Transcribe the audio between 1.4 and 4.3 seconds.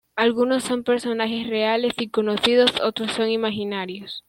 reales y conocidos otros son imaginarios.